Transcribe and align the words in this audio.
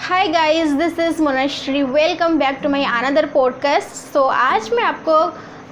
Hi 0.00 0.28
guys 0.28 0.72
this 0.72 0.98
is 0.98 1.22
Monshree 1.22 1.82
welcome 1.82 2.38
back 2.38 2.58
to 2.62 2.68
my 2.68 2.84
another 2.84 3.26
podcast 3.26 4.12
so 4.12 4.22
आज 4.22 4.70
मैं 4.72 4.82
आपको 4.82 5.18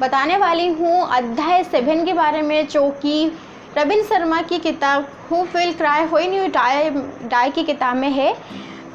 बताने 0.00 0.36
वाली 0.36 0.68
हूँ 0.68 1.06
अध्याय 1.08 1.64
सेवन 1.64 2.04
के 2.04 2.12
बारे 2.12 2.42
में, 2.42 2.66
जो 2.68 2.90
कि 3.02 3.32
रविंद्र 3.78 4.06
शर्मा 4.06 4.40
की 4.42 4.58
किताब 4.58 5.06
who 5.30 5.42
will 5.54 5.72
cry 5.74 6.04
when 6.04 6.26
you 6.28 6.46
die 6.48 6.90
die 7.24 7.50
की 7.50 7.64
किताब 7.64 7.96
में 7.96 8.10
है। 8.10 8.34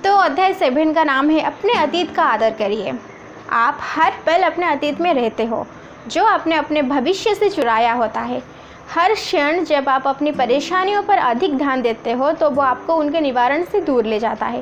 तो 0.04 0.16
अध्याय 0.16 0.54
सेवन 0.54 0.94
का 0.94 1.04
नाम 1.04 1.30
है, 1.30 1.42
अपने 1.42 1.74
अतीत 1.74 2.16
का 2.16 2.24
आदर 2.24 2.54
करिए। 2.54 2.94
आप 3.52 3.80
हर 3.82 4.14
पल 4.26 4.44
अपने 4.44 4.66
अतीत 4.66 5.02
में 5.02 5.14
रहते 5.14 5.46
हो, 5.46 5.66
जो 6.08 6.26
आपने 6.26 6.56
अपने 6.56 6.82
भविष्य 6.82 7.36
से 7.36 7.50
चुराया 7.50 7.94
होता 7.94 8.22
है। 8.22 8.42
हर 8.90 9.14
क्षण 9.14 9.64
जब 9.64 9.90
आप 9.90 10.08
अपनी 10.08 10.32
परेशानियों 10.32 11.02
पर 11.04 11.18
अधिक 11.18 11.58
ध्यान 11.58 11.82
देते 11.82 12.12
हो 12.12 12.32
तो 12.32 12.50
वो 12.50 12.62
आपको 12.62 12.94
उनके 12.96 13.20
निवारण 13.22 13.64
से 13.64 13.82
दूर 13.82 14.06
ले 14.06 14.20
जाता 14.20 14.46
है। 14.46 14.62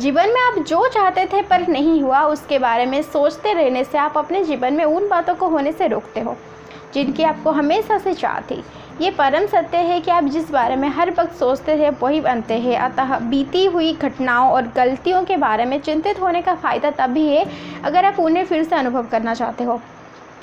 जीवन 0.00 0.28
में 0.28 0.40
आप 0.42 0.58
जो 0.58 0.86
चाहते 0.88 1.24
थे 1.26 1.42
पर 1.42 1.66
नहीं 1.68 2.00
हुआ, 2.02 2.20
उसके 2.22 2.58
बारे 2.58 2.86
में 2.86 3.00
सोचते 3.02 3.52
रहने 3.52 3.82
से 3.84 3.98
आप 3.98 4.16
अपने 4.18 4.42
जीवन 4.44 4.74
में 4.74 4.84
उन 4.84 5.08
बातों 5.08 5.34
को 5.34 5.48
होने 5.48 5.72
से 5.72 5.86
रोकते 5.86 6.20
हो, 6.20 6.36
जिनकी 6.94 7.22
आपको 7.22 7.50
हमेशा 7.50 7.98
से 7.98 8.14
चाह 8.14 8.40
थी। 8.40 8.62
ये 9.00 9.10
परम 9.10 9.46
सत्य 9.46 9.78
है 9.78 10.00
कि 10.00 10.10
आप 10.10 10.24
जिस 10.26 10.50
बारे 10.50 10.76
में 10.76 10.88
हर 10.88 11.10
वक्त 11.10 11.34
सोचते 11.34 11.76
थे, 11.78 11.90
वही 11.92 12.20
बनते 12.20 12.54
हैं। 12.54 12.78
अतः 12.80 13.18
बीती 13.20 13.64
हुई 13.66 13.92
घटनाओं 13.92 14.50
और 14.50 14.72
गलतियों 14.76 15.22
के 15.24 15.36
बारे 15.36 15.64
में 15.64 15.78
चिंतित 15.80 16.20
होने 16.20 16.42
का 16.42 16.54
फ़ायदा 16.54 16.90
तभी 16.96 17.26
है, 17.26 17.44
अगर 17.84 18.04
आप 18.04 18.20
उन्हें 18.20 18.44
फिर 18.46 18.64
से 18.64 18.76
अनुभव 18.76 19.06
करना 19.06 19.34
चाहते 19.34 19.64
हो। 19.64 19.80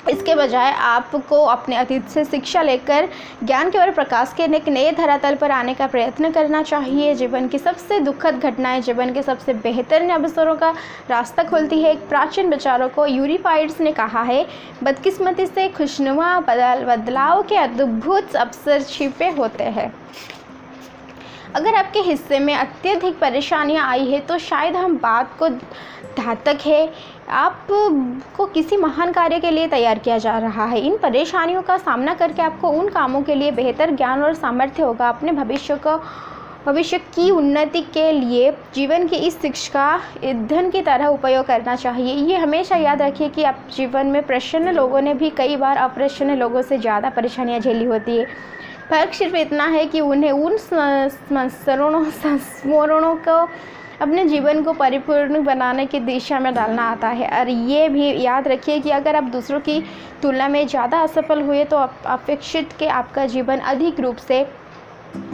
इसके 0.08 0.34
बजाय 0.34 0.70
आपको 0.72 1.42
अपने 1.44 1.76
अतीत 1.76 2.08
से 2.08 2.24
शिक्षा 2.24 2.62
लेकर, 2.62 3.08
ज्ञान 3.44 3.70
के 3.70 3.78
और 3.78 3.90
प्रकाश 3.90 4.34
के 4.36 4.42
एक 4.56 4.68
नए 4.68 4.92
धरातल 4.92 5.34
पर 5.34 5.50
आने 5.50 5.74
का 5.74 5.86
प्रयत्न 5.86 6.30
करना 6.30 6.62
चाहिए। 6.62 7.14
जीवन 7.14 7.48
की 7.48 7.58
सबसे 7.58 8.00
दुखद 8.00 8.40
घटनाएँ, 8.40 8.80
जीवन 8.80 9.12
के 9.14 9.22
सबसे 9.22 9.54
बेहतरीन 9.54 10.10
अवसरों 10.10 10.54
का 10.56 10.70
रास्ता 11.10 11.42
खोलती 11.42 11.82
है। 11.82 11.90
एक 11.92 12.08
प्राचीन 12.08 12.50
विचारों 12.50 12.88
को 12.88 13.06
यूरिफाइड्स 13.06 13.80
ने 13.80 13.92
कहा 13.92 14.22
है, 14.22 14.46
बदकिस्मती 14.82 15.46
से 15.46 15.68
खुशनुमा 15.68 16.38
बदल, 16.40 16.84
बदलाव 16.84 17.42
के 17.42 17.56
अद्भुत 17.56 18.36
अवसर 18.36 18.82
छिपे 18.82 19.30
होते 19.30 19.64
हैं। 19.64 19.92
अगर 21.56 21.74
आपके 21.74 22.00
हिस्से 22.00 22.38
में 22.38 22.54
अत्यधिक 22.54 23.18
परेशानियाँ 23.18 23.86
आई 23.88 24.04
है 24.06 24.20
तो 24.20 24.36
शायद 24.40 24.76
हम 24.76 24.96
बात 24.98 25.36
को 25.38 25.48
घातक 26.18 26.58
है। 26.66 26.88
आपको 27.28 28.46
किसी 28.46 28.76
महान 28.76 29.12
कार्य 29.12 29.38
के 29.40 29.50
लिए 29.50 29.68
तैयार 29.68 29.98
किया 29.98 30.18
जा 30.18 30.36
रहा 30.38 30.64
है। 30.64 30.80
इन 30.80 30.96
परेशानियों 30.98 31.62
का 31.62 31.76
सामना 31.78 32.14
करके 32.14 32.42
आपको 32.42 32.70
उन 32.70 32.88
कामों 32.88 33.22
के 33.22 33.34
लिए 33.34 33.50
बेहतर 33.52 33.94
ज्ञान 33.96 34.22
और 34.22 34.34
सामर्थ्य 34.34 34.82
होगा। 34.82 35.08
अपने 35.08 35.32
भविष्य 35.32 35.76
को, 35.76 35.96
भविष्य 36.66 36.98
की 36.98 37.30
उन्नति 37.30 37.80
के 37.94 38.10
लिए 38.12 38.50
जीवन 38.74 39.06
की 39.08 39.16
इस 39.18 39.40
शिक्षा, 39.42 40.00
ईंधन 40.24 40.70
की 40.70 40.82
तरह 40.82 41.06
उपयोग 41.08 41.46
करना 41.46 41.76
चाहिए। 41.76 42.14
ये 42.26 42.36
हमेशा 42.36 42.76
याद 42.76 43.02
रखिए 43.02 43.28
कि 43.28 43.42
आप 43.44 43.64
जीवन 43.76 44.06
में 44.06 44.22
प्रसन्न 44.24 44.74
लोगों 44.74 45.00
ने 45.00 45.14
भी 45.14 45.30
कई 45.36 45.56
बार 45.56 45.76
अप्रसन्न 45.78 46.36
लोगों 46.38 46.62
से 46.62 46.78
ज़्यादा 46.78 47.10
परेशानियाँ 47.10 47.60
झेली 47.60 47.84
होती 47.84 48.16
है। 48.16 48.26
फ़र्क 48.90 49.12
सिर्फ़ 49.14 49.36
इतना 49.36 49.64
है 49.66 49.84
कि 49.86 50.00
उन्हें 50.00 50.30
उन 50.32 50.56
संस्मरणों 50.58 52.04
संस्मरणों 52.12 53.14
को, 53.18 53.38
अपने 54.00 54.24
जीवन 54.24 54.62
को 54.62 54.72
परिपूर्ण 54.72 55.42
बनाने 55.44 55.86
की 55.86 56.00
दिशा 56.00 56.38
में 56.40 56.52
डालना 56.54 56.82
आता 56.82 57.08
है। 57.10 57.28
और 57.40 57.48
ये 57.48 57.88
भी 57.88 58.10
याद 58.24 58.48
रखिए 58.48 58.78
कि 58.80 58.90
अगर 58.90 59.16
आप 59.16 59.24
दूसरों 59.32 59.60
की 59.60 59.80
तुलना 60.22 60.48
में 60.48 60.66
ज़्यादा 60.66 61.00
असफल 61.00 61.42
हुए 61.42 61.64
तो 61.64 61.76
अपेक्षित 61.76 62.72
के 62.78 62.86
आपका 62.90 63.26
जीवन 63.26 63.58
अधिक 63.66 64.00
रूप 64.00 64.16
से 64.18 64.46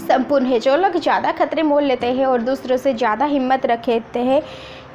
संपूर्ण 0.00 0.46
है। 0.46 0.58
जो 0.60 0.76
लोग 0.76 0.96
ज़्यादा 0.98 1.32
खतरे 1.32 1.62
मोल 1.62 1.84
लेते 1.84 2.06
हैं 2.08 2.26
और 2.26 2.42
दूसरों 2.42 2.76
से 2.76 2.92
ज़्यादा 2.94 3.24
हिम्मत 3.26 3.66
रखते 3.66 4.20
हैं 4.20 4.42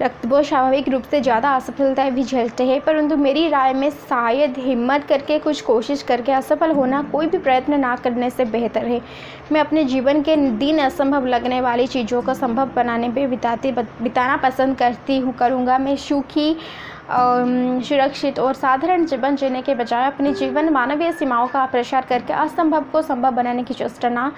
रक्त 0.02 0.25
वो 0.25 0.41
स्वाभाविक 0.44 0.90
रूप 0.90 1.03
से 1.12 1.19
ज़्यादा 1.22 1.52
असफलताएँ 1.56 2.12
भी 2.12 2.24
झेलते 2.24 2.63
हैं। 2.63 2.79
परंतु 2.81 3.16
मेरी 3.18 3.47
राय 3.50 3.74
में 3.74 3.90
शायद 3.90 4.57
हिम्मत 4.57 5.06
करके 5.09 5.38
कुछ 5.40 5.62
कोशिश 5.62 6.03
करके 6.03 6.31
असफल 6.31 6.72
होना 6.72 7.02
कोई 7.12 7.28
भी 7.28 7.38
प्रयत्न 7.38 7.79
ना 7.79 7.96
करने 7.96 8.29
से 8.29 8.46
बेहतर 8.47 8.85
है। 8.85 9.02
मैं 9.52 9.62
अपने 9.62 9.84
जीवन 9.85 10.22
के 10.22 10.35
दिन 10.57 10.79
असंभव 10.79 11.25
लगने 11.25 11.62
वाली 11.62 11.88
चीज़ों 11.88 12.22
को 12.22 12.34
संभव 12.34 12.72
बनाने 12.75 13.09
पर 13.09 13.28
बिताती 13.28 13.72
बिताना 13.72 14.38
पसंद 14.40 14.78
करती 14.78 15.18
हूँ, 15.18 15.34
करूँगा। 15.34 15.78
मैं 15.78 15.96
सुखी 15.97 16.56
सुरक्षित 17.09 18.40
और 18.40 18.53
साधारण 18.53 19.06
जीवन 19.06 19.35
जीने 19.35 19.62
के 19.62 19.75
बजाय 19.75 20.06
अपने 20.07 20.31
जीवन 20.34 20.69
मानवीय 20.69 21.12
सीमाओं 21.12 21.47
का 21.47 21.66
प्रसार 21.66 22.06
करके 22.06 22.34
असंभव 22.35 22.85
को 22.91 23.01
संभव 23.01 23.31
बनाने 23.34 23.63
की 23.63 23.73
चेष्टा 23.73 24.31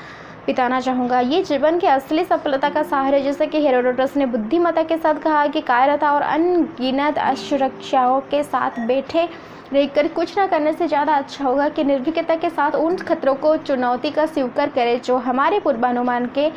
बिताना 0.46 0.80
चाहूँगा। 0.80 1.20
ये 1.20 1.42
जीवन 1.44 1.78
की 1.80 1.88
असली 1.88 2.24
सफलता 2.24 2.70
का 2.70 2.84
सहारा 2.84 3.18
है, 3.18 3.24
जैसे 3.24 3.48
कि 3.48 3.62
हेरोडोटस 3.62 4.16
ने 4.18 4.26
बुद्धिमत्ता 4.26 4.84
के 4.84 4.98
साथ 4.98 5.16
कहा 5.16 5.46
कि 5.48 5.62
कायरता 5.62 6.12
और 6.12 6.22
अनगिनत 6.22 7.18
असुरक्षाओं 7.18 8.20
के 8.22 8.44
साथ 8.44 8.80
बैठे 8.88 9.28
रहकर 9.74 10.08
कुछ 10.08 10.38
ना 10.38 10.46
करने 10.48 10.74
से 10.74 10.88
ज़्यादा 10.88 11.16
अच्छा 11.16 11.46
होगा 11.46 11.68
कि 11.70 11.84
निर्भीकता 11.84 12.36
के 12.36 12.50
साथ 12.50 12.76
उन 12.76 12.96
खतरों 12.98 13.36
को 13.36 13.56
चुनौती 13.58 14.12
का 14.12 14.26
स्वीकार 14.26 14.70
करें 14.70 15.00
जो 15.02 15.18
हमारे 15.20 15.60
पूर्वानुमान 15.60 16.26
के 16.38 16.50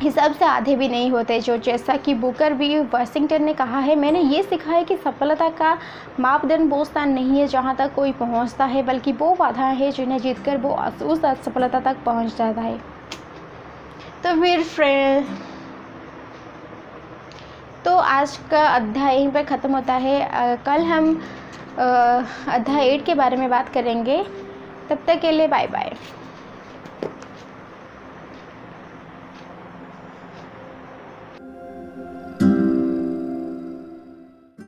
हिसाब 0.00 0.32
से 0.32 0.44
आधे 0.44 0.74
भी 0.76 0.88
नहीं 0.88 1.10
होते 1.10 1.38
जो 1.40 1.56
जैसा 1.56 1.96
कि 1.96 2.14
बुकर 2.14 2.52
भी 2.54 2.78
वाशिंगटन 2.82 3.42
ने 3.44 3.54
कहा 3.54 3.78
है 3.78 3.94
मैंने 3.96 4.20
ये 4.20 4.42
सीखा 4.42 4.72
है 4.72 4.84
कि 4.84 4.96
सफलता 4.96 5.48
का 5.58 5.76
मापदंड 6.20 6.70
वो 6.70 6.84
स्थान 6.84 7.12
नहीं 7.12 7.40
है 7.40 7.46
जहाँ 7.46 7.74
तक 7.76 7.94
कोई 7.94 8.12
पहुँचता 8.12 8.64
है 8.64 8.82
बल्कि 8.82 9.12
वो 9.12 9.34
बाधा 9.34 9.66
है 9.70 9.90
जिन्हें 9.92 10.18
जीतकर 10.18 10.56
वो 10.56 10.74
उस 11.04 11.24
असफलता 11.24 11.80
तक 11.80 11.96
पहुँच 12.04 12.36
जाता 12.36 12.60
है। 12.60 12.76
तो 14.24 14.40
फिर 14.40 14.62
फ्रेंड 14.64 15.26
तो 17.84 17.96
आज 17.96 18.36
का 18.50 18.66
अध्याय 18.66 19.16
यहीं 19.16 19.30
पर 19.32 19.42
ख़त्म 19.44 19.72
होता 19.72 19.94
है। 19.94 20.20
आ, 20.22 20.54
कल 20.56 20.82
हम 20.84 21.14
अध्याय 21.78 22.86
एट 22.86 23.04
के 23.06 23.14
बारे 23.14 23.36
में 23.36 23.48
बात 23.50 23.68
करेंगे। 23.68 24.22
तब 24.90 24.98
तक 25.06 25.20
के 25.20 25.30
लिए 25.30 25.46
बाय 25.48 25.66
बाय 25.66 25.92